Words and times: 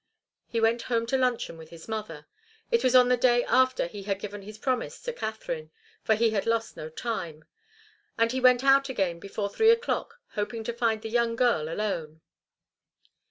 He 0.47 0.59
went 0.59 0.81
home 0.89 1.05
to 1.05 1.15
luncheon 1.15 1.59
with 1.59 1.69
his 1.69 1.87
mother 1.87 2.25
it 2.71 2.83
was 2.83 2.95
on 2.95 3.09
the 3.09 3.17
day 3.17 3.43
after 3.43 3.85
he 3.85 4.01
had 4.01 4.17
given 4.19 4.41
his 4.41 4.57
promise 4.57 4.99
to 5.03 5.13
Katharine, 5.13 5.69
for 6.01 6.15
he 6.15 6.31
had 6.31 6.47
lost 6.47 6.75
no 6.75 6.89
time 6.89 7.45
and 8.17 8.31
he 8.31 8.41
went 8.41 8.63
out 8.63 8.89
again 8.89 9.19
before 9.19 9.47
three 9.47 9.69
o'clock, 9.69 10.19
hoping 10.29 10.63
to 10.63 10.73
find 10.73 11.03
the 11.03 11.09
young 11.09 11.35
girl 11.35 11.69
alone. 11.71 12.21